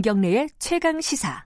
김경래의 0.00 0.48
최강 0.58 0.98
시사. 1.02 1.44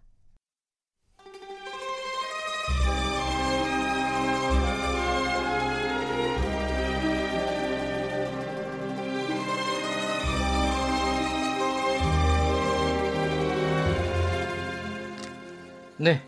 네. 15.96 16.22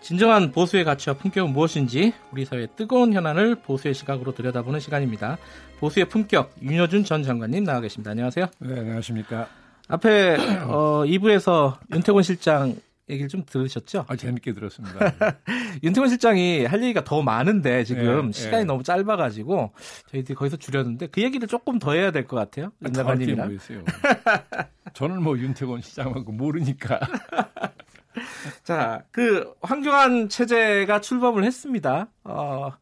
진정한 0.00 0.52
보수의 0.52 0.84
가치와 0.84 1.16
품격은 1.16 1.52
무엇인지 1.52 2.12
우리 2.30 2.44
사회의 2.44 2.68
뜨거운 2.76 3.12
현안을 3.12 3.56
보수의 3.56 3.94
시각으로 3.94 4.32
들여다보는 4.32 4.78
시간입니다. 4.78 5.38
보수의 5.80 6.08
품격 6.08 6.54
윤여준 6.62 7.02
전 7.02 7.24
장관님 7.24 7.64
나와 7.64 7.80
계십니다. 7.80 8.12
안녕하세요. 8.12 8.46
네, 8.60 8.78
안녕하십니까. 8.78 9.48
앞에 9.88 10.36
어, 10.66 11.02
2부에서 11.06 11.78
윤태곤 11.94 12.22
실장 12.22 12.76
얘기를 13.08 13.28
좀 13.28 13.42
들으셨죠? 13.46 14.04
아, 14.06 14.16
재밌게 14.16 14.52
들었습니다. 14.52 14.98
윤태곤 15.82 16.10
실장이 16.10 16.66
할 16.66 16.82
얘기가 16.82 17.04
더 17.04 17.22
많은데 17.22 17.84
지금 17.84 18.26
네, 18.26 18.32
시간이 18.32 18.58
네. 18.58 18.64
너무 18.64 18.82
짧아가지고 18.82 19.72
저희들이 20.10 20.34
거기서 20.34 20.58
줄였는데 20.58 21.06
그 21.06 21.22
얘기를 21.22 21.48
조금 21.48 21.78
더 21.78 21.92
해야 21.94 22.10
될 22.10 22.26
것 22.26 22.36
같아요. 22.36 22.70
윤 22.84 22.92
더할 22.92 23.16
게 23.18 23.34
장관님이랑. 23.34 23.48
뭐. 23.48 23.84
저는 24.92 25.22
뭐 25.22 25.38
윤태곤 25.38 25.80
시장하고 25.80 26.32
모르니까. 26.32 27.00
자, 28.64 29.04
그 29.10 29.54
황교안 29.62 30.28
체제가 30.28 31.00
출범을 31.00 31.44
했습니다. 31.44 32.08
어, 32.24 32.72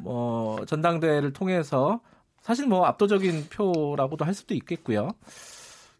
뭐 0.00 0.64
전당대회를 0.66 1.32
통해서 1.32 2.00
사실 2.40 2.66
뭐 2.68 2.84
압도적인 2.86 3.48
표라고도 3.50 4.24
할 4.24 4.32
수도 4.34 4.54
있겠고요. 4.54 5.08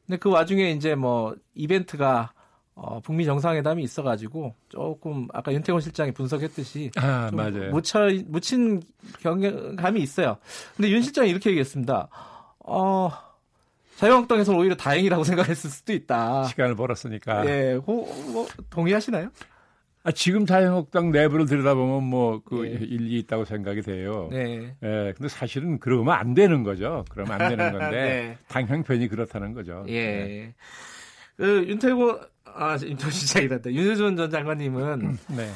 근데 0.06 0.18
그 0.18 0.30
와중에 0.30 0.70
이제 0.70 0.94
뭐 0.94 1.34
이벤트가 1.54 2.32
어, 2.74 3.00
북미 3.00 3.24
정상회담이 3.24 3.82
있어가지고 3.82 4.54
조금 4.68 5.28
아까 5.32 5.52
윤태곤 5.52 5.80
실장이 5.80 6.12
분석했듯이 6.12 6.90
아, 6.96 7.28
좀 7.30 7.36
맞아요. 7.38 7.70
묻혀 7.70 8.10
묻힌 8.27 8.82
경감이 9.20 10.00
있어요. 10.00 10.36
근데 10.77 10.90
윤 10.90 11.02
실장이 11.02 11.30
이렇게 11.30 11.50
얘기했습니다. 11.50 12.08
어, 12.60 13.10
자유한국당에서는 13.96 14.60
오히려 14.60 14.77
다행이라고 14.77 15.24
생각했을 15.24 15.70
수도 15.70 15.92
있다. 15.94 16.44
시간을 16.44 16.77
벌었으니까. 16.77 17.46
예, 17.46 17.74
호, 17.74 18.04
뭐, 18.30 18.46
동의하시나요? 18.68 19.30
아, 20.06 20.12
지금 20.12 20.46
자유한국당 20.46 21.10
내부를 21.10 21.46
들여다보면 21.46 22.04
뭐그 22.04 22.54
네. 22.62 22.86
일리 22.86 23.18
있다고 23.18 23.44
생각이 23.44 23.82
돼요. 23.82 24.28
네. 24.30 24.76
예, 24.80 25.12
근데 25.16 25.28
사실은 25.28 25.80
그러면 25.80 26.14
안 26.14 26.32
되는 26.32 26.62
거죠. 26.62 27.04
그러면 27.10 27.40
안 27.40 27.48
되는 27.48 27.72
건데 27.72 27.90
네. 27.90 28.38
당 28.46 28.68
형편이 28.68 29.08
그렇다는 29.08 29.52
거죠. 29.52 29.82
네. 29.84 29.92
예. 29.92 30.54
그 31.36 31.64
윤태곤 31.66 32.20
아 32.44 32.78
윤태곤 32.80 33.10
시장이란다. 33.10 33.72
윤여준 33.72 34.16
전 34.16 34.30
장관님은 34.30 35.18
네. 35.36 35.50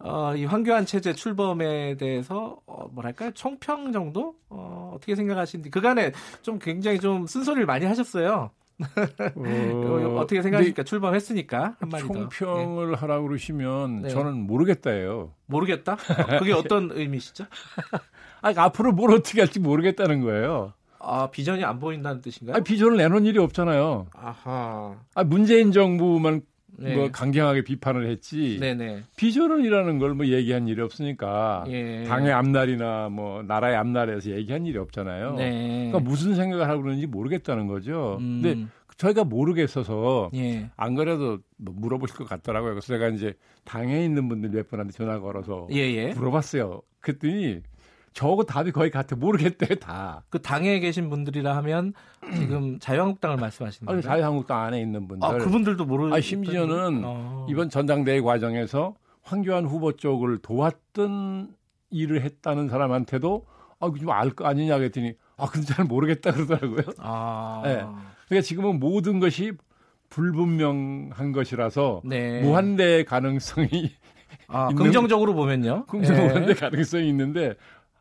어, 0.00 0.36
이 0.36 0.44
황교안 0.44 0.84
체제 0.84 1.14
출범에 1.14 1.96
대해서 1.96 2.58
어, 2.66 2.86
뭐랄까요 2.88 3.30
총평 3.30 3.90
정도 3.90 4.34
어, 4.50 4.92
어떻게 4.94 5.16
생각하시는지 5.16 5.70
그간에 5.70 6.12
좀 6.42 6.58
굉장히 6.58 7.00
좀 7.00 7.26
쓴소리를 7.26 7.64
많이 7.64 7.86
하셨어요. 7.86 8.50
어, 8.80 10.16
어떻게 10.18 10.42
생각하십니까? 10.42 10.82
출범했으니까 10.82 11.76
한마디 11.78 12.06
더. 12.06 12.14
예. 12.14 12.18
총평을 12.18 12.94
하라고 12.96 13.28
그러시면 13.28 14.02
네. 14.02 14.08
저는 14.08 14.46
모르겠다예요. 14.46 15.32
모르겠다. 15.46 15.96
그게 16.38 16.52
어떤 16.52 16.90
의미시죠? 16.92 17.44
아, 18.42 18.52
앞으로 18.56 18.92
뭘 18.92 19.12
어떻게 19.12 19.40
할지 19.40 19.60
모르겠다는 19.60 20.20
거예요. 20.22 20.72
아 20.98 21.30
비전이 21.30 21.62
안 21.64 21.78
보인다는 21.78 22.22
뜻인가요? 22.22 22.56
아, 22.56 22.60
비전을 22.60 22.96
내놓은 22.96 23.26
일이 23.26 23.38
없잖아요. 23.38 24.06
아하. 24.14 24.96
아, 25.14 25.24
문재인 25.24 25.70
정부만 25.70 26.42
네. 26.78 26.96
뭐 26.96 27.10
강경하게 27.10 27.62
비판을 27.64 28.08
했지. 28.08 28.58
네네. 28.60 29.02
비전을이라는 29.16 29.98
걸 29.98 30.14
뭐 30.14 30.26
얘기한 30.26 30.68
일이 30.68 30.80
없으니까 30.80 31.64
예. 31.68 32.04
당의 32.04 32.32
앞날이나 32.32 33.08
뭐 33.08 33.42
나라의 33.42 33.74
앞날에서 33.76 34.30
얘기한 34.30 34.64
일이 34.66 34.78
없잖아요. 34.78 35.34
네. 35.36 35.88
그러니까 35.90 35.98
무슨 36.00 36.34
생각을 36.36 36.68
하고 36.68 36.82
그러는지 36.82 37.06
모르겠다는 37.06 37.66
거죠. 37.66 38.18
음. 38.20 38.40
근데 38.42 38.66
저희가 38.96 39.24
모르겠어서 39.24 40.30
예. 40.34 40.70
안 40.76 40.94
그래도 40.94 41.38
뭐 41.56 41.74
물어보실 41.76 42.16
것 42.16 42.28
같더라고요. 42.28 42.72
그래서 42.74 42.86
제가 42.86 43.08
이제 43.08 43.34
당에 43.64 44.04
있는 44.04 44.28
분들 44.28 44.50
몇 44.50 44.68
분한테 44.68 44.92
전화 44.92 45.18
걸어서 45.18 45.66
예예. 45.72 46.14
물어봤어요. 46.14 46.80
그랬더니 47.00 47.60
저하고 48.14 48.44
답이 48.44 48.70
거의 48.70 48.90
같아. 48.90 49.16
모르겠대 49.16 49.74
다. 49.80 50.22
그 50.30 50.40
당에 50.40 50.78
계신 50.78 51.10
분들이라 51.10 51.56
하면 51.56 51.92
지금 52.36 52.78
자유한국당을 52.78 53.36
말씀하시는 53.36 53.86
거죠? 53.86 54.08
자유한국당 54.08 54.62
안에 54.62 54.80
있는 54.80 55.08
분들. 55.08 55.28
아, 55.28 55.36
그분들도 55.38 55.84
모르. 55.84 56.14
아, 56.14 56.20
심지어는 56.20 57.02
어. 57.04 57.46
이번 57.50 57.70
전당대회 57.70 58.20
과정에서 58.20 58.94
황교안 59.22 59.66
후보 59.66 59.96
쪽을 59.96 60.38
도왔던 60.38 61.54
일을 61.90 62.22
했다는 62.22 62.68
사람한테도 62.68 63.46
아, 63.80 63.90
좀알거 63.98 64.46
아니냐 64.46 64.78
그랬더니 64.78 65.14
아, 65.36 65.46
근데 65.46 65.66
잘 65.66 65.84
모르겠다 65.84 66.32
그러더라고요. 66.32 66.94
아. 66.98 67.62
네. 67.64 67.84
그러니까 68.28 68.44
지금은 68.44 68.78
모든 68.78 69.18
것이 69.18 69.52
불분명한 70.10 71.32
것이라서 71.32 72.02
네. 72.04 72.40
무한대 72.42 73.02
가능성이 73.02 73.90
아, 74.46 74.68
긍정적으로 74.72 75.34
보면요. 75.34 75.86
긍정 75.90 76.16
예. 76.48 76.54
가능성이 76.54 77.08
있는데 77.08 77.54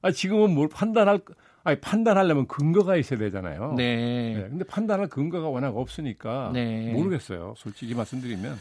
아, 0.03 0.12
지금은 0.12 0.53
뭘 0.53 0.68
판단할 0.69 1.22
아니 1.64 1.80
판단하려면 1.80 2.46
근거가 2.46 2.97
있어야 2.97 3.18
되잖아요. 3.18 3.74
네. 3.78 4.36
네, 4.36 4.50
근데 4.50 4.66
판단할 4.66 5.08
근거가 5.08 5.47
워낙 5.47 5.75
없으니까 5.78 6.52
네. 6.53 6.91
모르겠어요. 6.91 7.53
솔직히 7.58 7.96
말씀드리면. 7.96 8.58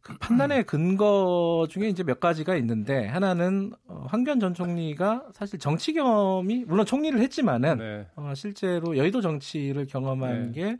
그 0.00 0.16
판단의 0.16 0.64
근거 0.64 1.66
중에 1.68 1.88
이제 1.88 2.02
몇 2.02 2.18
가지가 2.18 2.56
있는데 2.56 3.06
하나는 3.06 3.72
어, 3.88 4.06
황교안 4.08 4.40
전 4.40 4.54
총리가 4.54 5.26
사실 5.34 5.58
정치 5.58 5.92
경험이 5.92 6.64
물론 6.66 6.86
총리를 6.86 7.20
했지만은 7.20 7.76
네, 7.76 8.06
어, 8.16 8.32
실제로 8.34 8.96
여의도 8.96 9.20
정치를 9.20 9.86
경험한 9.86 10.52
네. 10.52 10.62
게. 10.62 10.78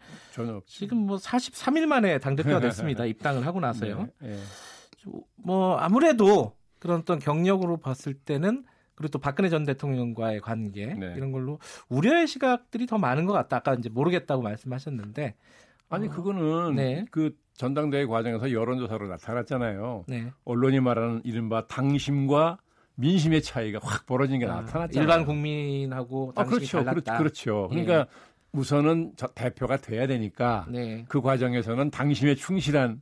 지금 0.64 0.98
뭐 0.98 1.18
43일 1.18 1.84
만에 1.84 2.18
당 2.18 2.36
대표가 2.36 2.60
됐습니다. 2.60 3.04
입당을 3.06 3.44
하고 3.44 3.60
나서요. 3.60 4.08
네, 4.20 4.28
네. 4.28 4.38
뭐 5.36 5.76
아무래도 5.76 6.54
그런 6.78 7.00
어떤 7.00 7.18
경력으로 7.18 7.76
봤을 7.76 8.14
때는 8.14 8.64
그리고 8.98 9.12
또 9.12 9.20
박근혜 9.20 9.48
전 9.48 9.64
대통령과의 9.64 10.40
관계 10.40 10.86
네. 10.86 11.14
이런 11.16 11.30
걸로 11.30 11.60
우려의 11.88 12.26
시각들이 12.26 12.86
더 12.86 12.98
많은 12.98 13.26
것 13.26 13.32
같다. 13.32 13.58
아까 13.58 13.74
이제 13.74 13.88
모르겠다고 13.88 14.42
말씀하셨는데 14.42 15.36
아니 15.88 16.08
어, 16.08 16.10
그거는 16.10 16.74
네. 16.74 17.04
그 17.12 17.36
전당대회 17.54 18.06
과정에서 18.06 18.50
여론조사로 18.50 19.06
나타났잖아요. 19.06 20.04
네. 20.08 20.32
언론이 20.44 20.80
말하는 20.80 21.20
이른바 21.24 21.66
당심과 21.68 22.58
민심의 22.96 23.42
차이가 23.42 23.78
확 23.80 24.04
벌어진 24.04 24.40
게 24.40 24.46
아, 24.46 24.62
나타났잖아요. 24.62 25.00
일반 25.00 25.24
국민하고 25.24 26.32
아, 26.34 26.42
당심이 26.42 26.58
그렇죠. 26.58 26.78
그렇, 26.78 26.84
달랐다. 26.84 27.18
그렇죠. 27.18 27.68
예. 27.70 27.84
그러니까 27.84 28.10
우선은 28.50 29.12
저 29.14 29.28
대표가 29.28 29.76
돼야 29.76 30.08
되니까 30.08 30.66
네. 30.68 31.04
그 31.08 31.20
과정에서는 31.20 31.92
당심에 31.92 32.34
충실한 32.34 33.00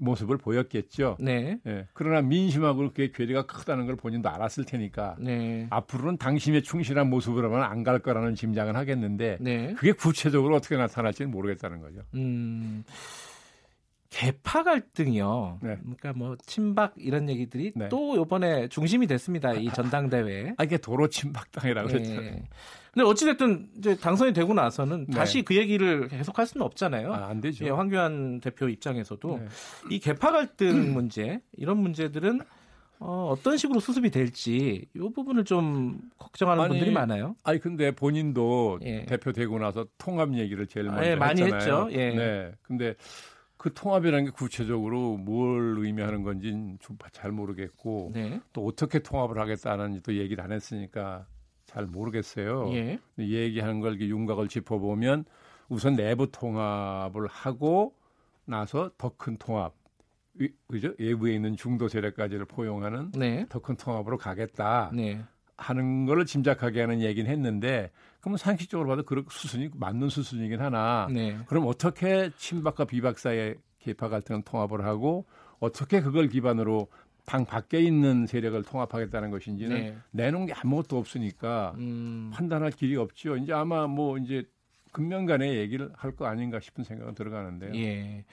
모습을 0.00 0.38
보였겠죠. 0.38 1.16
네. 1.20 1.58
예. 1.66 1.86
그러나 1.92 2.22
민심하고 2.22 2.78
그렇게 2.78 3.10
괴리가 3.12 3.46
크다는 3.46 3.86
걸 3.86 3.96
본인도 3.96 4.28
알았을 4.28 4.64
테니까 4.64 5.16
네. 5.20 5.66
앞으로는 5.70 6.16
당심에 6.16 6.62
충실한 6.62 7.08
모습으로만 7.10 7.62
안 7.62 7.80
갈 7.84 7.98
거라는 8.00 8.34
짐작은 8.34 8.76
하겠는데 8.76 9.38
네. 9.40 9.72
그게 9.74 9.92
구체적으로 9.92 10.56
어떻게 10.56 10.76
나타날지는 10.76 11.30
모르겠다는 11.30 11.80
거죠. 11.80 12.00
음. 12.14 12.84
개파 14.10 14.64
갈등이요. 14.64 15.60
네. 15.62 15.76
그러니까 15.80 16.12
뭐 16.12 16.36
친박 16.44 16.94
이런 16.96 17.28
얘기들이 17.28 17.72
네. 17.76 17.88
또 17.88 18.20
이번에 18.20 18.68
중심이 18.68 19.06
됐습니다. 19.06 19.54
이 19.54 19.70
전당대회에. 19.72 20.54
아 20.56 20.64
이게 20.64 20.76
도로 20.76 21.08
침박당이라고 21.08 21.88
그랬잖아요. 21.88 22.26
예. 22.26 22.42
근데 22.92 23.08
어찌 23.08 23.24
됐든 23.24 23.70
이제 23.78 23.96
당선이 23.96 24.32
되고 24.32 24.52
나서는 24.52 25.06
네. 25.08 25.16
다시 25.16 25.42
그 25.42 25.56
얘기를 25.56 26.08
계속할 26.08 26.44
수는 26.46 26.66
없잖아요. 26.66 27.12
아, 27.12 27.28
안 27.28 27.40
되죠. 27.40 27.64
예, 27.64 27.70
황교안 27.70 28.40
대표 28.40 28.68
입장에서도 28.68 29.38
네. 29.38 29.46
이 29.90 30.00
개파 30.00 30.32
갈등 30.32 30.92
문제 30.92 31.40
이런 31.56 31.78
문제들은 31.78 32.40
어, 32.98 33.28
어떤 33.30 33.56
식으로 33.56 33.78
수습이 33.78 34.10
될지 34.10 34.86
이 34.92 34.98
부분을 35.14 35.44
좀 35.44 36.00
걱정하는 36.18 36.64
아니, 36.64 36.70
분들이 36.72 36.90
많아요. 36.90 37.36
아니 37.44 37.60
근데 37.60 37.92
본인도 37.92 38.80
예. 38.82 39.06
대표 39.06 39.32
되고 39.32 39.56
나서 39.60 39.86
통합 39.96 40.34
얘기를 40.34 40.66
제일 40.66 40.88
아, 40.88 40.94
먼저 40.94 41.10
예, 41.10 41.14
많이 41.14 41.42
했잖아요. 41.42 41.86
했죠. 41.86 41.88
예. 41.92 42.10
네. 42.10 42.52
근데 42.62 42.94
그 43.60 43.74
통합이라는 43.74 44.24
게 44.24 44.30
구체적으로 44.30 45.18
뭘 45.18 45.76
의미하는 45.80 46.22
건지 46.22 46.50
좀 46.80 46.96
잘 47.12 47.30
모르겠고 47.30 48.12
네. 48.14 48.40
또 48.54 48.64
어떻게 48.64 49.00
통합을 49.00 49.38
하겠다는 49.38 50.00
또 50.02 50.14
얘기를 50.16 50.42
안 50.42 50.50
했으니까 50.50 51.26
잘 51.66 51.84
모르겠어요. 51.86 52.72
예. 52.72 52.98
얘기하는 53.18 53.80
걸 53.80 53.90
이렇게 53.92 54.08
윤곽을 54.08 54.48
짚어보면 54.48 55.26
우선 55.68 55.94
내부 55.94 56.30
통합을 56.30 57.26
하고 57.26 57.94
나서 58.46 58.90
더 58.96 59.10
큰 59.18 59.36
통합, 59.36 59.74
위- 60.34 60.54
그죠? 60.66 60.94
외부에 60.98 61.34
있는 61.34 61.54
중도 61.56 61.86
세력까지를 61.88 62.46
포용하는 62.46 63.10
네. 63.12 63.44
더큰 63.50 63.76
통합으로 63.76 64.16
가겠다 64.16 64.90
네. 64.94 65.22
하는 65.60 66.06
걸 66.06 66.24
짐작하게 66.24 66.80
하는 66.80 67.00
얘기는 67.00 67.30
했는데 67.30 67.90
그러면 68.20 68.38
상식적으로 68.38 68.88
봐도 68.88 69.02
그런 69.02 69.24
수순이 69.28 69.70
맞는 69.74 70.08
수순이긴 70.08 70.60
하나 70.60 71.08
네. 71.12 71.38
그럼 71.46 71.66
어떻게 71.66 72.30
친박과 72.36 72.86
비박 72.86 73.18
사이에 73.18 73.54
계파 73.78 74.08
갈등을 74.08 74.42
통합을 74.42 74.84
하고 74.84 75.26
어떻게 75.58 76.00
그걸 76.00 76.28
기반으로 76.28 76.88
당 77.26 77.44
밖에 77.44 77.80
있는 77.80 78.26
세력을 78.26 78.60
통합하겠다는 78.64 79.30
것인지는 79.30 79.76
네. 79.76 79.96
내놓은 80.10 80.46
게 80.46 80.52
아무것도 80.54 80.98
없으니까 80.98 81.74
음, 81.76 82.30
판단할 82.32 82.72
길이 82.72 82.96
없죠. 82.96 83.36
이제 83.36 83.52
아마 83.52 83.86
뭐 83.86 84.18
이제 84.18 84.44
금년간에 84.92 85.54
얘기를 85.58 85.92
할 85.96 86.16
거 86.16 86.26
아닌가 86.26 86.58
싶은 86.58 86.82
생각은 86.82 87.14
들어가는데요. 87.14 87.72
예. 87.76 88.24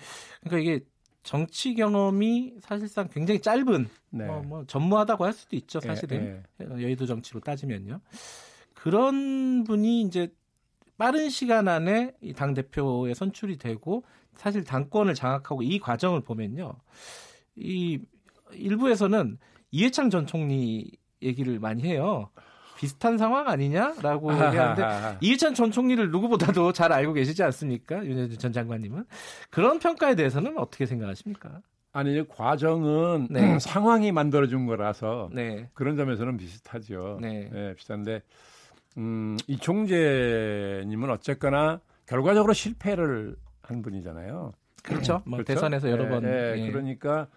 그러니까 0.42 0.58
이게 0.72 0.86
정치 1.28 1.76
경험이 1.76 2.54
사실상 2.62 3.10
굉장히 3.10 3.42
짧은 3.42 3.90
네. 4.12 4.26
뭐, 4.26 4.42
뭐 4.44 4.66
전무하다고 4.66 5.26
할 5.26 5.34
수도 5.34 5.58
있죠, 5.58 5.82
예, 5.84 5.88
사실은. 5.88 6.42
예. 6.62 6.66
여의도 6.66 7.06
정치로 7.06 7.42
따지면요. 7.42 8.00
그런 8.74 9.66
분이 9.66 10.04
이제 10.04 10.34
빠른 10.98 11.30
시간 11.30 11.68
안에 11.68 12.14
이당 12.22 12.54
대표에 12.54 13.14
선출이 13.14 13.58
되고 13.58 14.06
사실 14.36 14.64
당권을 14.64 15.16
장악하고 15.16 15.64
이 15.64 15.80
과정을 15.80 16.22
보면요. 16.22 16.76
이 17.58 18.00
일부에서는 18.54 19.38
이해창 19.72 20.10
전 20.10 20.28
총리 20.28 20.90
얘기를 21.22 21.60
많이 21.60 21.84
해요. 21.84 22.30
비슷한 22.78 23.18
상황 23.18 23.48
아니냐라고 23.48 24.32
얘기하는데. 24.34 25.18
이해찬 25.22 25.56
전 25.56 25.72
총리를 25.72 26.12
누구보다도 26.12 26.72
잘 26.74 26.94
알고 26.94 27.14
계시지 27.14 27.42
않습니까? 27.44 28.06
윤여준 28.06 28.38
전 28.38 28.54
장관님은 28.54 29.06
그런 29.50 29.80
평가에 29.80 30.16
대해서는 30.16 30.58
어떻게 30.58 30.86
생각하십니까? 30.86 31.62
아니 31.92 32.28
과정은 32.28 33.30
네. 33.32 33.58
상황이 33.60 34.12
만들어준 34.12 34.68
거라서 34.68 35.30
네, 35.34 35.70
그런 35.74 35.96
점에서는 35.96 36.38
비슷하죠. 36.38 37.18
네. 37.20 37.50
예, 37.54 37.74
비슷한데 37.76 38.22
음, 38.98 39.38
이 39.48 39.58
총재님은 39.58 41.10
어쨌거나 41.10 41.82
결과적으로 42.06 42.54
실패를 42.54 43.36
한 43.64 43.82
분이잖아요. 43.82 44.54
그렇죠. 44.84 45.22
뭐 45.26 45.38
그렇죠? 45.38 45.56
대선에서 45.56 45.90
여러 45.90 46.06
예, 46.06 46.10
번 46.10 46.24
예, 46.24 46.54
예. 46.58 46.72
그러니까 46.72 47.28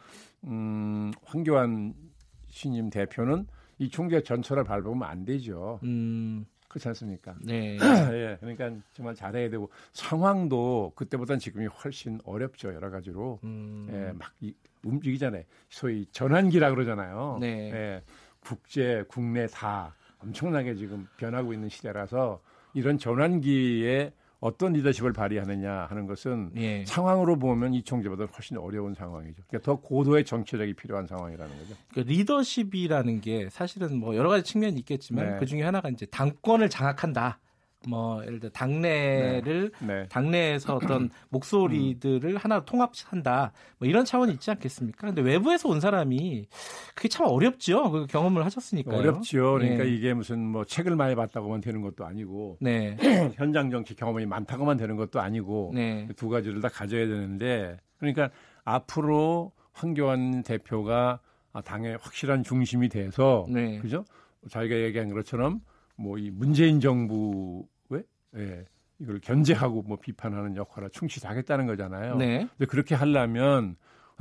음, 0.44 1.10
황교안 1.24 1.94
신임 2.48 2.90
대표는 2.90 3.46
이총재 3.84 4.22
전철을 4.22 4.62
밟으면 4.64 5.02
안 5.04 5.24
되죠. 5.24 5.80
음, 5.84 6.44
그렇지 6.68 6.86
않습니까? 6.88 7.34
네, 7.42 7.78
예, 8.12 8.36
그러니까 8.38 8.70
정말 8.92 9.14
잘해야 9.14 9.48
되고 9.48 9.70
상황도 9.92 10.92
그때보다는 10.94 11.40
지금이 11.40 11.66
훨씬 11.66 12.20
어렵죠 12.24 12.74
여러 12.74 12.90
가지로. 12.90 13.40
음, 13.42 13.88
예, 13.90 14.12
막 14.12 14.30
이- 14.40 14.54
움직이잖아요. 14.84 15.42
소위 15.70 16.06
전환기라 16.12 16.70
그러잖아요. 16.70 17.38
네. 17.40 17.72
예, 17.72 18.02
국제, 18.40 19.02
국내 19.08 19.46
다 19.46 19.94
엄청나게 20.18 20.74
지금 20.74 21.08
변하고 21.16 21.52
있는 21.54 21.70
시대라서 21.70 22.42
이런 22.74 22.98
전환기에 22.98 24.12
어떤 24.40 24.72
리더십을 24.72 25.12
발휘하느냐 25.12 25.86
하는 25.90 26.06
것은 26.06 26.52
예. 26.56 26.84
상황으로 26.86 27.38
보면 27.38 27.74
이 27.74 27.82
총재보다 27.82 28.24
훨씬 28.24 28.56
어려운 28.56 28.94
상황이죠. 28.94 29.42
그러니까 29.46 29.64
더 29.64 29.80
고도의 29.80 30.24
정치력이 30.24 30.74
필요한 30.74 31.06
상황이라는 31.06 31.58
거죠. 31.58 31.74
그 31.92 32.00
리더십이라는 32.00 33.20
게 33.20 33.50
사실은 33.50 33.98
뭐 33.98 34.16
여러 34.16 34.30
가지 34.30 34.44
측면이 34.44 34.78
있겠지만 34.78 35.32
네. 35.32 35.38
그 35.38 35.46
중에 35.46 35.62
하나가 35.62 35.90
이제 35.90 36.06
당권을 36.06 36.70
장악한다. 36.70 37.38
뭐 37.88 38.22
예를 38.24 38.40
들어 38.40 38.50
당내를 38.50 39.72
네. 39.80 40.06
당내에서 40.08 40.76
어떤 40.76 41.10
목소리들을 41.30 42.36
하나 42.36 42.64
통합한다. 42.64 43.52
뭐 43.78 43.88
이런 43.88 44.04
차원이 44.04 44.32
있지 44.32 44.50
않겠습니까? 44.50 45.06
근데 45.06 45.22
외부에서 45.22 45.68
온 45.68 45.80
사람이 45.80 46.46
그게 46.94 47.08
참 47.08 47.26
어렵죠. 47.26 47.90
그 47.90 48.06
경험을 48.06 48.44
하셨으니까요. 48.44 48.98
어렵죠. 48.98 49.54
그러니까 49.54 49.86
예. 49.86 49.90
이게 49.90 50.12
무슨 50.12 50.40
뭐 50.46 50.64
책을 50.64 50.94
많이 50.96 51.14
봤다고만 51.14 51.60
되는 51.60 51.80
것도 51.80 52.04
아니고 52.04 52.58
네. 52.60 52.96
현장 53.36 53.70
정치 53.70 53.94
경험이 53.94 54.26
많다고만 54.26 54.76
되는 54.76 54.96
것도 54.96 55.20
아니고 55.20 55.72
네. 55.74 56.08
두 56.16 56.28
가지를 56.28 56.60
다 56.60 56.68
가져야 56.68 57.06
되는데 57.06 57.78
그러니까 57.98 58.30
앞으로 58.64 59.52
황교안 59.72 60.42
대표가 60.42 61.20
아, 61.52 61.60
당의 61.62 61.98
확실한 62.00 62.44
중심이 62.44 62.88
돼서 62.88 63.46
네. 63.48 63.78
그죠? 63.78 64.04
자기가 64.48 64.76
얘기한 64.76 65.12
것처럼 65.12 65.60
뭐 66.00 66.18
이 66.18 66.30
문재인 66.30 66.80
정부의 66.80 68.04
예, 68.36 68.64
이걸 68.98 69.20
견제하고 69.20 69.82
뭐 69.82 69.98
비판하는 69.98 70.56
역할을 70.56 70.90
충실히 70.90 71.26
하겠다는 71.28 71.66
거잖아요. 71.66 72.16
네. 72.16 72.48
근데 72.56 72.66
그렇게 72.66 72.94
하려면 72.94 73.76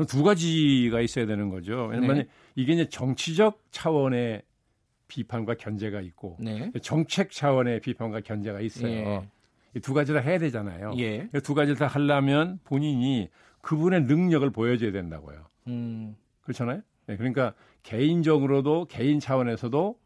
두 0.08 0.24
가지가 0.24 1.02
있어야 1.02 1.26
되는 1.26 1.50
거죠. 1.50 1.88
왜냐면 1.92 2.18
네. 2.20 2.28
이게 2.56 2.74
이제 2.74 2.88
정치적 2.88 3.62
차원의 3.72 4.44
비판과 5.08 5.56
견제가 5.56 6.02
있고 6.02 6.38
네. 6.40 6.72
정책 6.82 7.32
차원의 7.32 7.82
비판과 7.82 8.22
견제가 8.22 8.62
있어요. 8.62 8.92
예. 8.92 9.30
이두 9.76 9.94
가지를 9.94 10.24
해야 10.24 10.38
되잖아요. 10.40 10.94
예. 11.00 11.30
이두 11.36 11.54
가지를 11.54 11.78
다 11.78 11.88
하려면 11.88 12.60
본인이 12.64 13.30
그분의 13.62 14.04
능력을 14.04 14.50
보여줘야 14.52 14.92
된다고요. 14.92 15.46
음. 15.68 16.16
그렇잖아요. 16.44 16.82
네, 17.08 17.18
그러니까 17.18 17.54
개인적으로도 17.84 18.86
개인 18.86 19.20
차원에서도 19.20 20.00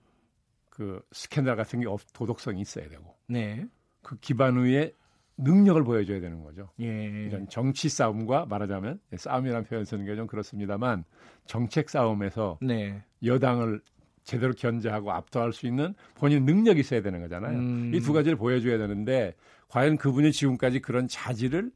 그 0.75 0.99
스캔들 1.11 1.55
같은 1.55 1.81
게 1.81 1.87
없- 1.87 2.11
도덕성이 2.13 2.59
있어야 2.61 2.89
되고 2.89 3.15
네. 3.27 3.63
그 4.01 4.17
기반 4.19 4.57
위에 4.57 4.91
능력을 5.37 5.83
보여줘야 5.83 6.19
되는 6.19 6.41
거죠. 6.43 6.69
예. 6.79 6.85
이런 7.27 7.47
정치 7.47 7.89
싸움과 7.89 8.47
말하자면 8.47 8.99
네, 9.11 9.17
싸움이라는 9.17 9.65
표현 9.65 9.85
쓰는 9.85 10.03
게 10.05 10.15
좀 10.15 10.25
그렇습니다만 10.25 11.03
정책 11.45 11.91
싸움에서 11.91 12.57
네. 12.61 13.03
여당을 13.23 13.81
제대로 14.23 14.53
견제하고 14.53 15.11
압도할 15.11 15.53
수 15.53 15.67
있는 15.67 15.93
본인 16.15 16.43
능력이 16.45 16.79
있어야 16.79 17.03
되는 17.03 17.21
거잖아요. 17.21 17.55
음. 17.59 17.91
이두 17.93 18.11
가지를 18.13 18.35
보여줘야 18.37 18.79
되는데 18.79 19.35
과연 19.67 19.97
그분이 19.97 20.31
지금까지 20.31 20.79
그런 20.79 21.07
자질을 21.07 21.71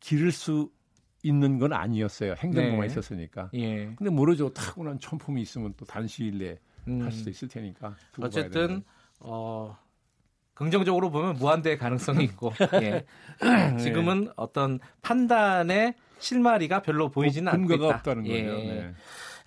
기를 0.00 0.32
수 0.32 0.72
있는 1.22 1.58
건 1.60 1.72
아니었어요. 1.72 2.34
행정부만 2.38 2.80
네. 2.80 2.86
있었으니까. 2.86 3.50
예. 3.54 3.94
근데 3.94 4.10
모르죠. 4.10 4.52
타고난 4.52 4.98
천품이 4.98 5.40
있으면 5.42 5.72
또 5.76 5.84
단시일 5.84 6.38
내에 6.38 6.58
음. 6.88 7.02
할 7.02 7.12
수도 7.12 7.30
있을 7.30 7.48
테니까. 7.48 7.94
어쨌든 8.20 8.82
어 9.20 9.76
긍정적으로 10.54 11.10
보면 11.10 11.36
무한대 11.36 11.76
가능성이 11.76 12.24
있고 12.24 12.52
예. 12.82 13.04
지금은 13.78 14.30
어떤 14.36 14.78
판단의 15.02 15.94
실마리가 16.18 16.82
별로 16.82 17.08
보이지는 17.08 17.50
않고 17.50 17.66
근거가 17.66 17.86
있다. 17.86 17.96
없다는 17.96 18.22
거죠. 18.24 18.34
예. 18.34 18.42
네. 18.42 18.94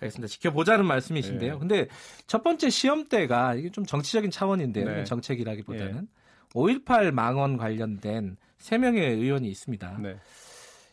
알겠습니다. 0.00 0.28
지켜보자는 0.28 0.84
말씀이신데요. 0.86 1.52
네. 1.52 1.58
근데 1.58 1.88
첫 2.26 2.42
번째 2.42 2.68
시험 2.68 3.08
때가 3.08 3.54
이게 3.54 3.70
좀 3.70 3.86
정치적인 3.86 4.30
차원인데요. 4.30 4.84
네. 4.84 5.04
정책이라기보다는 5.04 6.08
5.18 6.52 7.12
망언 7.12 7.56
관련된 7.56 8.36
세 8.58 8.78
명의 8.78 9.08
의원이 9.08 9.48
있습니다. 9.48 9.98
네. 10.02 10.16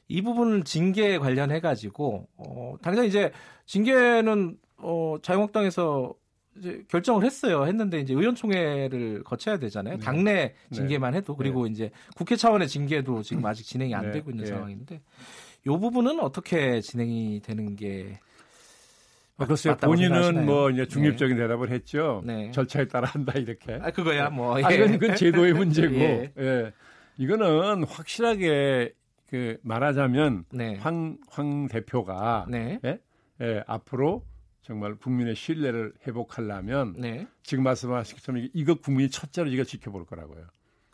이 0.07 0.21
부분을 0.21 0.63
징계 0.65 1.17
관련해 1.17 1.61
가지고 1.61 2.27
어, 2.35 2.75
당장 2.81 3.05
이제 3.05 3.31
징계는 3.65 4.57
어, 4.77 5.15
자유한국당에서 5.21 6.13
이제 6.57 6.83
결정을 6.89 7.23
했어요. 7.23 7.65
했는데 7.65 7.99
이제 7.99 8.13
의원총회를 8.13 9.23
거쳐야 9.23 9.57
되잖아요. 9.57 9.97
네. 9.97 10.03
당내 10.03 10.53
징계만 10.71 11.13
해도 11.13 11.35
그리고 11.35 11.65
이제 11.67 11.91
국회 12.15 12.35
차원의 12.35 12.67
징계도 12.67 13.23
지금 13.23 13.45
아직 13.47 13.63
진행이 13.65 13.95
안 13.95 14.05
네. 14.05 14.11
되고 14.11 14.31
있는 14.31 14.45
예. 14.45 14.49
상황인데 14.49 15.01
이 15.65 15.69
부분은 15.69 16.19
어떻게 16.19 16.81
진행이 16.81 17.41
되는 17.43 17.75
게 17.75 18.19
아, 19.37 19.45
글쎄요. 19.45 19.75
본인은 19.77 20.09
생각하시나요? 20.09 20.45
뭐 20.45 20.69
이제 20.69 20.85
중립적인 20.87 21.37
대답을 21.37 21.71
했죠. 21.71 22.21
네. 22.25 22.51
절차에 22.51 22.87
따라 22.87 23.07
한다 23.07 23.33
이렇게. 23.37 23.79
아 23.81 23.89
그거야 23.89 24.29
뭐 24.29 24.57
아, 24.57 24.71
이건 24.71 24.99
그 24.99 25.15
제도의 25.15 25.53
문제고. 25.53 25.95
예. 25.95 26.31
예. 26.37 26.71
이거는 27.17 27.83
확실하게 27.85 28.93
그 29.29 29.57
말하자면 29.63 30.45
네. 30.51 30.75
황, 30.75 31.17
황 31.29 31.67
대표가 31.67 32.45
네. 32.49 32.79
예? 32.83 32.99
예, 33.41 33.63
앞으로 33.65 34.25
정말 34.61 34.95
국민의 34.95 35.35
신뢰를 35.35 35.93
회복하려면 36.05 36.93
네. 36.97 37.27
지금 37.43 37.63
말씀하신 37.63 38.17
것처럼 38.17 38.47
이거 38.53 38.75
국민이 38.75 39.09
첫째로 39.09 39.49
이거 39.49 39.63
지켜볼 39.63 40.05
거라고요. 40.05 40.45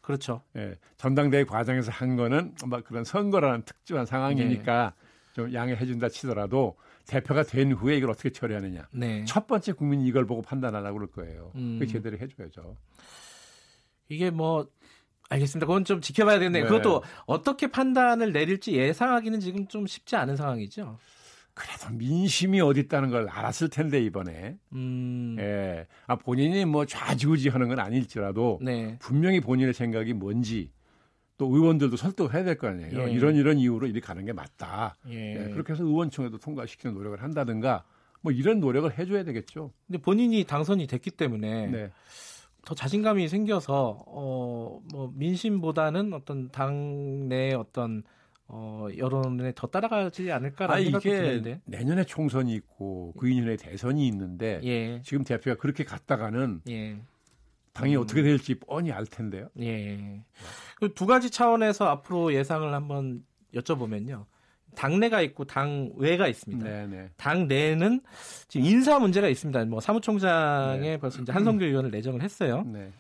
그렇죠. 0.01 0.41
예, 0.55 0.75
전당대회 0.95 1.43
과정에서 1.43 1.91
한 1.91 2.15
거는 2.15 2.55
막 2.65 2.83
그런 2.85 3.03
선거라는 3.03 3.63
특殊한 3.63 4.05
상황이니까 4.05 4.93
네. 4.95 5.33
좀 5.33 5.53
양해해 5.53 5.85
준다 5.85 6.07
치더라도 6.07 6.77
대표가 7.07 7.43
된 7.43 7.73
후에 7.73 7.97
이걸 7.97 8.11
어떻게 8.11 8.29
처리하느냐. 8.29 8.87
네. 8.91 9.25
첫 9.25 9.47
번째 9.47 9.73
국민이 9.73 10.07
이걸 10.07 10.25
보고 10.25 10.41
판단하라고 10.41 10.97
그럴 10.97 11.11
거예요. 11.11 11.51
음. 11.55 11.77
그 11.79 11.87
제대로 11.87 12.17
해줘야죠. 12.17 12.77
이게 14.09 14.29
뭐 14.29 14.67
알겠습니다. 15.29 15.65
그건 15.67 15.83
좀 15.83 15.99
지켜봐야 15.99 16.39
되는데 16.39 16.61
네. 16.61 16.65
그것도 16.67 17.03
어떻게 17.25 17.67
판단을 17.67 18.31
내릴지 18.31 18.73
예상하기는 18.73 19.41
지금 19.41 19.67
좀 19.67 19.85
쉽지 19.85 20.15
않은 20.15 20.37
상황이죠. 20.37 20.97
그래도 21.57 21.89
민심이 21.95 22.61
어디 22.61 22.81
있다는 22.81 23.09
걸 23.09 23.27
알았을 23.29 23.69
텐데 23.69 23.99
이번에 24.03 24.57
음. 24.73 25.35
예, 25.39 25.87
아 26.05 26.15
본인이 26.15 26.65
뭐 26.65 26.85
좌지우지하는 26.85 27.67
건 27.67 27.79
아닐지라도 27.79 28.59
네. 28.61 28.95
분명히 28.99 29.39
본인의 29.41 29.73
생각이 29.73 30.13
뭔지 30.13 30.69
또 31.37 31.47
의원들도 31.53 31.97
설득해야 31.97 32.43
될 32.43 32.57
거 32.57 32.67
아니에요. 32.67 33.07
예. 33.09 33.11
이런 33.11 33.35
이런 33.35 33.57
이유로 33.57 33.87
이렇게 33.87 33.99
가는 33.99 34.23
게 34.25 34.33
맞다. 34.33 34.95
예. 35.09 35.47
예, 35.47 35.49
그렇게 35.51 35.73
해서 35.73 35.83
의원총회도 35.83 36.37
통과시키는 36.37 36.93
노력을 36.95 37.21
한다든가 37.21 37.83
뭐 38.21 38.31
이런 38.31 38.59
노력을 38.59 38.95
해줘야 38.97 39.23
되겠죠. 39.23 39.71
근데 39.87 39.99
본인이 39.99 40.43
당선이 40.43 40.85
됐기 40.87 41.11
때문에 41.11 41.67
네. 41.67 41.91
더 42.65 42.75
자신감이 42.75 43.27
생겨서 43.29 44.03
어뭐 44.07 45.13
민심보다는 45.15 46.13
어떤 46.13 46.49
당내 46.49 47.53
어떤 47.53 48.03
어, 48.49 48.87
여론에 48.95 49.51
더 49.55 49.67
따라가지 49.67 50.31
않을까라는 50.31 50.81
아, 50.81 50.83
생각도 50.83 51.09
이게 51.09 51.21
드는데. 51.21 51.61
내년에 51.65 52.05
총선이 52.05 52.53
있고 52.55 53.13
그 53.17 53.27
2년에 53.27 53.59
대선이 53.59 54.07
있는데 54.07 54.61
예. 54.63 55.01
지금 55.03 55.23
대표가 55.23 55.59
그렇게 55.59 55.83
갔다가는 55.83 56.61
예. 56.69 56.97
당이 57.73 57.95
음. 57.95 58.01
어떻게 58.01 58.23
될지 58.23 58.55
뻔히 58.55 58.91
알 58.91 59.05
텐데요. 59.05 59.49
예. 59.59 60.23
그두 60.75 61.05
가지 61.05 61.29
차원에서 61.29 61.85
앞으로 61.85 62.33
예상을 62.33 62.73
한번 62.73 63.23
여쭤보면요. 63.53 64.25
당내가 64.75 65.21
있고 65.21 65.43
당외가 65.45 66.27
있습니다. 66.27 66.63
네, 66.63 66.87
네. 66.87 67.09
당내는 67.17 68.01
지금 68.47 68.65
인사 68.67 68.99
문제가 68.99 69.27
있습니다. 69.27 69.65
뭐 69.65 69.81
사무총장에 69.81 70.79
네. 70.79 70.97
벌써 70.97 71.21
이제 71.21 71.31
한성규 71.31 71.65
의원을 71.65 71.89
내정을 71.89 72.21
했어요. 72.21 72.63
네. 72.67 72.91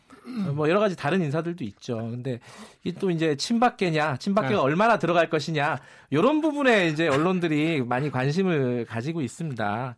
어, 0.47 0.53
뭐 0.53 0.69
여러 0.69 0.79
가지 0.79 0.95
다른 0.95 1.21
인사들도 1.21 1.63
있죠. 1.63 1.97
근데 1.97 2.39
이또 2.83 3.09
이제 3.09 3.35
친박계냐, 3.35 4.17
친박계가 4.17 4.55
네. 4.55 4.61
얼마나 4.61 4.99
들어갈 4.99 5.29
것이냐 5.29 5.79
이런 6.09 6.41
부분에 6.41 6.87
이제 6.89 7.07
언론들이 7.07 7.83
많이 7.83 8.11
관심을 8.11 8.85
가지고 8.85 9.21
있습니다. 9.21 9.95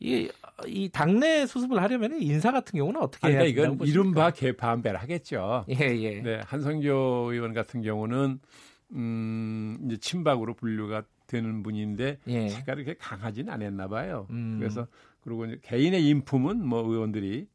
이, 0.00 0.30
이 0.66 0.88
당내 0.90 1.46
수습을 1.46 1.82
하려면 1.82 2.20
인사 2.20 2.52
같은 2.52 2.78
경우는 2.78 3.00
어떻게 3.00 3.26
아니, 3.26 3.34
해야 3.34 3.42
그러니까 3.42 3.62
된다고 3.62 3.84
이건? 3.84 3.88
이른바 3.88 4.30
개파한배를 4.30 5.00
하겠죠. 5.00 5.64
예, 5.70 5.74
예. 5.74 6.20
네, 6.22 6.40
한성교 6.46 7.32
의원 7.32 7.52
같은 7.52 7.82
경우는 7.82 8.38
음, 8.92 9.78
이제 9.84 9.96
친박으로 9.98 10.54
분류가 10.54 11.02
되는 11.26 11.62
분인데 11.62 12.18
예. 12.28 12.48
색깔이 12.48 12.84
그렇게 12.84 12.98
강하진 12.98 13.50
않았나 13.50 13.88
봐요. 13.88 14.26
음. 14.30 14.56
그래서 14.58 14.86
그리고 15.20 15.44
이제 15.46 15.58
개인의 15.62 16.06
인품은 16.06 16.64
뭐 16.66 16.80
의원들이 16.88 17.46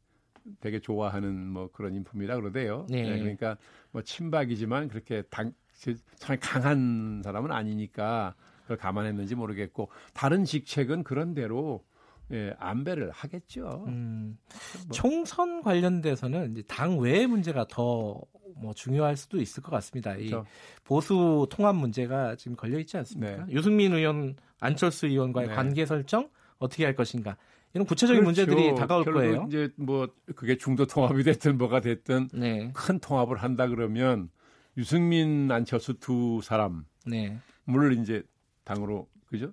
되게 0.60 0.78
좋아하는 0.80 1.48
뭐 1.48 1.70
그런 1.72 1.94
인품이라 1.94 2.36
그러대요. 2.36 2.86
예. 2.90 3.02
네, 3.02 3.18
그러니까 3.18 3.56
뭐 3.90 4.02
친박이지만 4.02 4.88
그렇게 4.88 5.22
당참 5.30 5.94
강한 6.40 7.22
사람은 7.24 7.50
아니니까 7.52 8.34
그걸 8.62 8.76
감안했는지 8.76 9.34
모르겠고 9.34 9.88
다른 10.12 10.44
직책은 10.44 11.04
그런 11.04 11.34
대로 11.34 11.84
예, 12.32 12.54
안배를 12.58 13.10
하겠죠. 13.10 13.84
음, 13.86 14.38
뭐. 14.86 14.92
총선 14.92 15.62
관련돼서는 15.62 16.52
이제 16.52 16.62
당 16.66 16.98
외의 16.98 17.26
문제가 17.26 17.66
더 17.68 18.22
뭐 18.56 18.72
중요할 18.72 19.16
수도 19.16 19.40
있을 19.40 19.62
것 19.62 19.70
같습니다. 19.72 20.14
이 20.16 20.28
그렇죠. 20.28 20.46
보수 20.84 21.46
통합 21.50 21.74
문제가 21.76 22.36
지금 22.36 22.56
걸려 22.56 22.78
있지 22.78 22.96
않습니까? 22.98 23.46
유승민 23.50 23.92
의원, 23.92 24.36
안철수 24.60 25.06
의원과의 25.06 25.48
네. 25.48 25.54
관계 25.54 25.86
설정 25.86 26.28
어떻게 26.58 26.84
할 26.84 26.94
것인가 26.94 27.36
이런 27.74 27.86
구체적인 27.86 28.22
그렇죠. 28.22 28.42
문제들이 28.42 28.74
다가올 28.76 29.04
거예요. 29.04 29.44
이제 29.48 29.68
뭐 29.76 30.08
그게 30.36 30.56
중도 30.56 30.86
통합이 30.86 31.24
됐든 31.24 31.58
뭐가 31.58 31.80
됐든 31.80 32.28
네, 32.32 32.70
큰 32.72 33.00
통합을 33.00 33.36
한다 33.36 33.66
그러면 33.66 34.30
유승민, 34.76 35.50
안철수 35.50 35.94
두 35.98 36.40
사람 36.42 36.84
네, 37.04 37.38
물을 37.64 37.98
이제 37.98 38.22
당으로 38.62 39.08
그죠? 39.26 39.52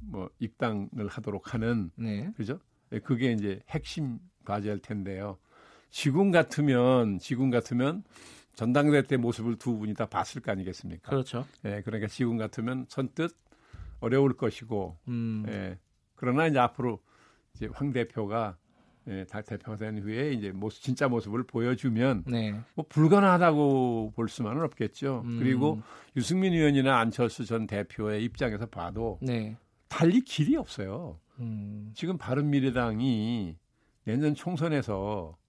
뭐 0.00 0.30
입당을 0.38 1.08
하도록 1.08 1.52
하는 1.54 1.90
네, 1.94 2.32
그죠? 2.36 2.58
예, 2.92 2.98
그게 2.98 3.32
이제 3.32 3.60
핵심 3.68 4.18
과제일 4.46 4.80
텐데요. 4.80 5.38
지금 5.90 6.30
같으면 6.30 7.18
지금 7.18 7.50
같으면 7.50 8.02
전당대 8.54 9.02
때 9.02 9.18
모습을 9.18 9.56
두 9.56 9.76
분이 9.76 9.92
다 9.92 10.06
봤을 10.06 10.40
거 10.40 10.52
아니겠습니까? 10.52 11.10
그렇죠. 11.10 11.46
예, 11.66 11.82
그러니까 11.84 12.08
지금 12.08 12.38
같으면 12.38 12.86
선뜻 12.88 13.36
어려울 14.00 14.36
것이고 14.36 14.98
음, 15.08 15.44
예. 15.48 15.78
그러나 16.14 16.46
이제 16.46 16.58
앞으로 16.58 17.00
이제 17.54 17.68
황 17.72 17.92
대표가 17.92 18.56
예, 19.08 19.24
다 19.24 19.40
대표가 19.40 19.76
된 19.76 19.98
후에 19.98 20.32
이제 20.32 20.52
모습 20.52 20.82
진짜 20.82 21.08
모습을 21.08 21.44
보여주면 21.44 22.24
네, 22.26 22.54
뭐 22.74 22.84
불가능하다고 22.88 24.12
볼 24.14 24.28
수만은 24.28 24.62
없겠죠. 24.62 25.22
음. 25.24 25.38
그리고 25.38 25.80
유승민 26.16 26.52
의원이나 26.52 26.98
안철수 26.98 27.44
전 27.44 27.66
대표의 27.66 28.22
입장에서 28.24 28.66
봐도 28.66 29.18
네, 29.22 29.56
달리 29.88 30.20
길이 30.20 30.56
없어요. 30.56 31.18
음, 31.38 31.92
지금 31.94 32.18
바른 32.18 32.50
미래당이 32.50 33.56
내년 34.04 34.34
총선에서 34.34 35.36
예? 35.36 35.39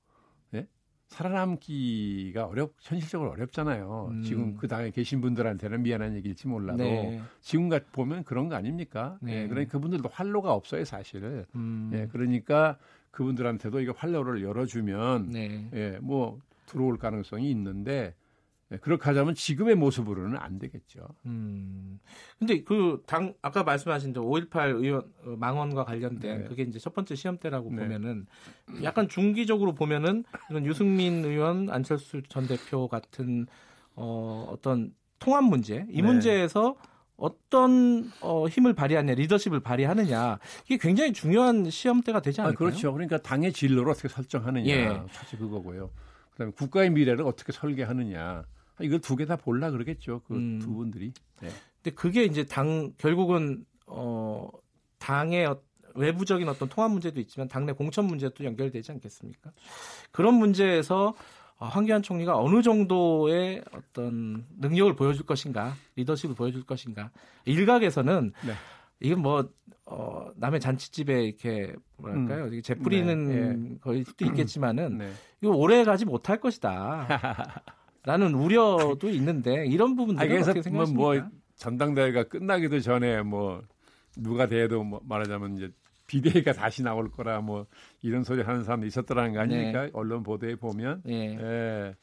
살아남기가 1.11 2.45
어렵 2.45 2.73
현실적으로 2.79 3.31
어렵잖아요. 3.31 4.09
음. 4.11 4.23
지금 4.23 4.55
그 4.55 4.67
당에 4.69 4.91
계신 4.91 5.19
분들한테는 5.19 5.83
미안한 5.83 6.15
얘기일지 6.15 6.47
몰라도 6.47 6.77
네, 6.77 7.21
지금 7.41 7.67
같 7.67 7.91
보면 7.91 8.23
그런 8.23 8.47
거 8.47 8.55
아닙니까? 8.55 9.17
네. 9.21 9.43
예, 9.43 9.47
그러니까 9.47 9.73
그분들도 9.73 10.07
활로가 10.07 10.53
없어요, 10.53 10.85
사실. 10.85 11.45
음, 11.53 11.91
예, 11.93 12.07
그러니까 12.11 12.77
그분들한테도 13.11 13.81
이거 13.81 13.91
활로를 13.91 14.41
열어주면 14.41 15.27
네, 15.31 15.69
예, 15.73 15.99
뭐 16.01 16.39
들어올 16.65 16.97
가능성이 16.97 17.51
있는데 17.51 17.91
예, 17.91 18.13
그렇게 18.79 19.03
하자면 19.03 19.35
지금의 19.35 19.75
모습으로는 19.75 20.37
안 20.37 20.59
되겠죠. 20.59 21.07
음. 21.25 21.99
근데 22.39 22.63
그 22.63 23.01
당 23.05 23.33
아까 23.41 23.63
말씀하신 23.63 24.13
5.18 24.13 24.81
의원 24.81 25.01
어, 25.25 25.35
망언과 25.37 25.83
관련된 25.83 26.43
네. 26.43 26.47
그게 26.47 26.63
이제 26.63 26.79
첫 26.79 26.93
번째 26.93 27.15
시험대라고 27.15 27.69
네. 27.71 27.77
보면은 27.83 28.25
약간 28.83 29.07
중기적으로 29.07 29.73
보면은 29.73 30.23
이건 30.49 30.65
유승민 30.65 31.25
의원, 31.25 31.69
안철수 31.69 32.21
전 32.29 32.47
대표 32.47 32.87
같은 32.87 33.47
어 33.95 34.47
어떤 34.49 34.93
통합 35.19 35.43
문제 35.43 35.85
이 35.89 35.97
네. 35.97 36.01
문제에서 36.01 36.75
어떤 37.17 38.11
어, 38.21 38.47
힘을 38.47 38.73
발휘하냐, 38.73 39.13
리더십을 39.13 39.59
발휘하느냐 39.59 40.39
이게 40.65 40.77
굉장히 40.77 41.13
중요한 41.13 41.69
시험대가 41.69 42.21
되지 42.21 42.41
아, 42.41 42.45
않을까요? 42.45 42.69
그렇죠. 42.69 42.93
그러니까 42.93 43.17
당의 43.17 43.51
진로를 43.53 43.91
어떻게 43.91 44.07
설정하느냐, 44.07 44.71
예. 44.71 45.03
사실 45.11 45.37
그거고요. 45.37 45.91
그다음에 46.31 46.51
국가의 46.53 46.89
미래를 46.89 47.25
어떻게 47.25 47.51
설계하느냐. 47.51 48.43
아, 48.81 48.83
이걸 48.83 48.99
두 48.99 49.15
개 49.15 49.25
다 49.25 49.35
볼라 49.35 49.69
그러겠죠. 49.71 50.21
그두 50.25 50.35
음. 50.35 50.59
분들이. 50.59 51.13
네. 51.41 51.49
근데 51.81 51.95
그게 51.95 52.23
이제 52.23 52.43
당 52.45 52.93
결국은 52.97 53.65
어 53.87 54.49
당의 54.99 55.45
어- 55.45 55.61
외부적인 55.95 56.47
어떤 56.47 56.69
통합 56.69 56.91
문제도 56.91 57.19
있지만 57.19 57.47
당내 57.47 57.73
공천 57.73 58.05
문제도 58.05 58.43
연결되지 58.45 58.91
않겠습니까? 58.93 59.51
그런 60.11 60.35
문제에서 60.35 61.13
어, 61.57 61.65
황교안 61.67 62.01
총리가 62.01 62.37
어느 62.37 62.61
정도의 62.61 63.63
어떤 63.73 64.45
능력을 64.57 64.95
보여줄 64.95 65.25
것인가, 65.25 65.75
리더십을 65.95 66.33
보여줄 66.35 66.63
것인가. 66.65 67.11
일각에서는 67.45 68.31
네. 68.47 68.53
이건 69.01 69.19
뭐 69.21 69.49
어, 69.85 70.27
남의 70.37 70.59
잔치집에 70.61 71.23
이렇게 71.25 71.73
뭐랄까요, 71.97 72.47
이게 72.47 72.61
재뿌리는 72.61 73.27
네, 73.73 73.77
거일 73.81 74.05
수도 74.05 74.25
있겠지만은 74.25 74.97
네. 74.99 75.11
이거 75.41 75.51
오래 75.53 75.83
가지 75.83 76.05
못할 76.05 76.39
것이다. 76.39 77.07
라는 78.03 78.33
우려도 78.33 79.09
있는데 79.09 79.65
이런 79.67 79.91
아, 79.91 79.95
부분들은 79.95 80.27
그래서 80.27 80.51
어떻게 80.51 80.69
뭐, 80.69 80.85
생각하십니까? 80.85 81.29
뭐 81.29 81.41
전당대회가 81.55 82.23
끝나기도 82.23 82.79
전에 82.79 83.21
뭐 83.21 83.61
누가 84.17 84.47
돼도 84.47 84.83
뭐 84.83 85.01
말하자면 85.03 85.57
이제 85.57 85.71
비대위가 86.07 86.53
다시 86.53 86.83
나올 86.83 87.09
거라 87.09 87.41
뭐 87.41 87.67
이런 88.01 88.23
소리 88.23 88.41
하는 88.41 88.63
사람도 88.63 88.87
있었더라는 88.87 89.33
거 89.33 89.39
아닙니까? 89.39 89.89
언론 89.93 90.23
보도에 90.23 90.55
보면. 90.55 91.03
예. 91.07 91.13
예. 91.13 91.95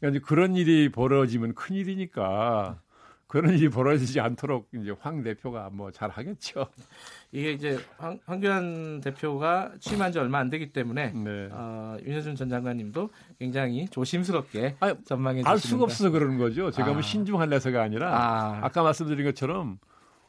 그러니까 0.00 0.08
이제 0.10 0.18
그런 0.20 0.56
일이 0.56 0.90
벌어지면 0.90 1.54
큰 1.54 1.76
일이니까 1.76 2.80
그런 3.34 3.52
일이 3.52 3.68
벌어지지 3.68 4.20
않도록 4.20 4.68
이제 4.80 4.94
황 5.00 5.24
대표가 5.24 5.68
뭐 5.72 5.90
잘 5.90 6.08
하겠죠. 6.08 6.68
이게 7.32 7.50
이제 7.50 7.80
황, 7.98 8.16
황교안 8.26 9.00
대표가 9.00 9.72
취임한 9.80 10.12
지 10.12 10.20
얼마 10.20 10.38
안 10.38 10.50
되기 10.50 10.72
때문에 10.72 11.10
네. 11.10 11.48
어, 11.50 11.96
윤여준 12.06 12.36
전 12.36 12.48
장관님도 12.48 13.10
굉장히 13.40 13.88
조심스럽게 13.88 14.76
아, 14.78 14.94
전망해 15.04 15.42
알 15.44 15.56
주시는 15.56 15.70
수가 15.70 15.82
없어서 15.82 16.10
그러는 16.10 16.38
거죠. 16.38 16.70
제가 16.70 16.90
아. 16.90 16.92
뭐 16.92 17.02
신중할래서가 17.02 17.82
아니라 17.82 18.16
아, 18.16 18.60
아. 18.62 18.68
까 18.68 18.84
말씀드린 18.84 19.24
것처럼 19.24 19.78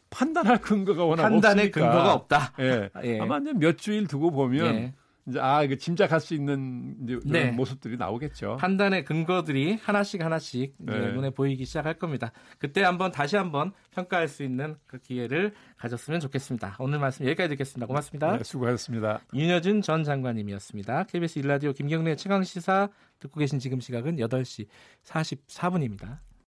판단할 0.10 0.60
근거가 0.60 1.06
워낙 1.06 1.22
판단의 1.22 1.68
없으니까. 1.68 1.92
근거가 1.92 2.14
없다. 2.14 2.54
예. 2.60 2.90
예. 3.04 3.20
아마 3.20 3.38
이제 3.38 3.54
몇 3.54 3.78
주일 3.78 4.08
두고 4.08 4.32
보면 4.32 4.76
예. 4.76 4.94
이제 5.28 5.40
아 5.40 5.64
이거 5.64 5.76
짐작할 5.76 6.20
수 6.20 6.36
있는 6.36 6.96
네. 7.26 7.52
모습들이 7.52 7.98
나오겠죠. 7.98 8.58
판단의 8.60 9.06
근거들이 9.06 9.74
하나씩 9.82 10.24
하나씩 10.24 10.76
네. 10.78 11.12
눈에 11.14 11.32
보이기 11.32 11.66
시작할 11.66 11.96
겁니다. 11.96 12.32
그때 12.60 12.84
한번 12.84 13.12
다시 13.12 13.36
한번 13.36 13.74
평가할 13.92 14.28
수 14.28 14.44
있는 14.44 14.76
그 14.86 15.00
기회를 15.00 15.54
가졌으면 15.78 16.20
좋겠습니다. 16.20 16.78
오늘 16.80 17.00
말씀 17.00 17.26
여기까지 17.26 17.50
듣겠습니다. 17.50 17.88
고맙습니다. 17.88 18.38
네, 18.38 18.44
수고하셨습니다. 18.44 19.22
윤여준 19.34 19.82
전 19.82 20.04
장관님이었습니다. 20.04 21.06
KBS 21.06 21.40
일라디오 21.40 21.74
김경래 21.74 22.16
최강 22.16 22.44
시사 22.44 22.90
듣고 23.20 23.40
계신 23.40 23.58
지금 23.58 23.80
시각은 23.80 24.18
8시 24.18 24.68
44분입니다. 25.06 26.20